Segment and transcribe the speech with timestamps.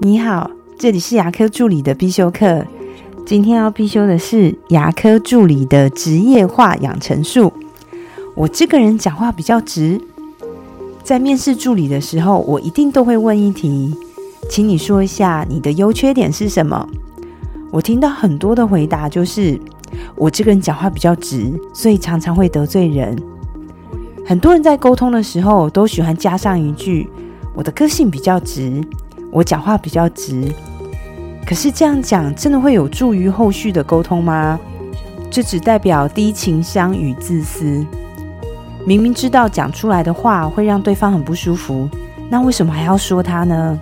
[0.00, 2.66] 你好，这里是牙科助理的必修课。
[3.24, 7.52] 今天要必修的是牙科助理的职业化养成术。
[8.34, 10.00] 我这个人讲话比较直，
[11.02, 13.94] 在面试助理的时候，我一定都会问一题，
[14.50, 16.86] 请你说一下你的优缺点是什么。
[17.70, 19.58] 我听到很多的回答就是
[20.16, 23.16] 我这个人讲话比较直，所以常常会得罪人。
[24.26, 27.08] 很多人在沟通的时候都喜欢加上一句
[27.54, 28.82] ：“我的个性比较直，
[29.34, 30.50] 我讲话比较直。”
[31.44, 34.58] 可是这样讲真的会有助于后续的沟通吗？
[35.30, 37.84] 这只代表低情商与自私。
[38.86, 41.86] 明明知道讲出来的话会让对方很不舒服，
[42.30, 43.78] 那为什么还要说他呢？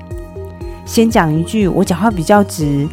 [0.85, 2.89] 先讲一句“我讲话比较直”，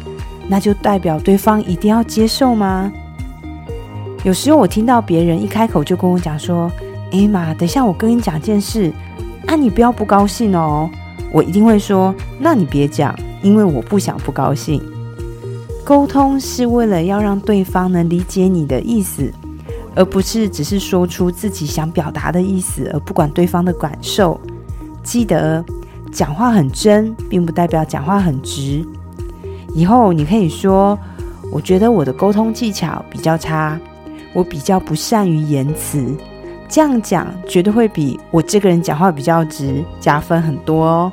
[0.46, 2.92] 那就代表对方一定要接受吗？
[4.22, 6.70] 有时候我听到别人一开口就跟我讲说。
[7.12, 8.92] 哎妈，等一下，我跟你讲件事，
[9.48, 10.88] 啊，你不要不高兴哦。
[11.32, 14.82] 我一定会说，那你别讲，因为我不想不高兴。
[15.84, 19.32] 沟通是为了要让对方能理解你的意思，
[19.94, 24.40] 而不是只是说出自己想表达的意思，而不管对方的感受。
[25.02, 25.64] 记得，
[26.12, 28.84] 讲话很真，并不代表讲话很直。
[29.74, 30.98] 以后你可以说，
[31.50, 33.78] 我觉得我的沟通技巧比较差，
[34.32, 36.04] 我比较不善于言辞。
[36.68, 41.12] 这样讲绝对会比我这个人讲话比较直加分很多哦。